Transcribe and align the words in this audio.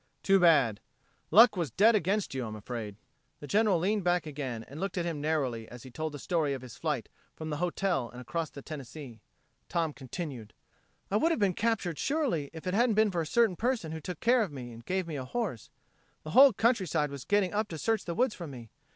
Too 0.23 0.39
bad.... 0.39 0.79
Luck 1.29 1.55
was 1.55 1.69
dead 1.69 1.93
against 1.93 2.33
you, 2.33 2.43
I'm 2.47 2.55
afraid." 2.55 2.95
The 3.39 3.45
General 3.45 3.77
leaned 3.77 4.03
back 4.03 4.25
again 4.25 4.63
and 4.67 4.79
looked 4.79 4.97
at 4.97 5.05
him 5.05 5.21
narrowly 5.21 5.67
as 5.69 5.83
he 5.83 5.91
told 5.91 6.11
the 6.15 6.17
story 6.17 6.53
of 6.55 6.63
his 6.63 6.75
flight 6.75 7.07
from 7.35 7.51
the 7.51 7.57
hotel 7.57 8.09
and 8.09 8.19
across 8.19 8.49
the 8.49 8.63
Tennessee. 8.63 9.21
Tom 9.69 9.93
continued: 9.93 10.55
"I 11.11 11.17
would 11.17 11.29
have 11.31 11.37
been 11.39 11.53
captured 11.53 11.99
surely 11.99 12.49
if 12.51 12.65
it 12.65 12.73
hadn't 12.73 12.95
been 12.95 13.11
for 13.11 13.21
a 13.21 13.27
certain 13.27 13.55
person 13.55 13.91
who 13.91 14.01
took 14.01 14.19
care 14.21 14.41
of 14.41 14.51
me, 14.51 14.71
and 14.71 14.83
gave 14.83 15.05
me 15.05 15.17
a 15.17 15.23
horse. 15.23 15.69
The 16.23 16.31
whole 16.31 16.51
countryside 16.51 17.11
was 17.11 17.23
getting 17.23 17.53
up 17.53 17.67
to 17.67 17.77
search 17.77 18.03
the 18.05 18.15
woods 18.15 18.33
for 18.33 18.47
me. 18.47 18.71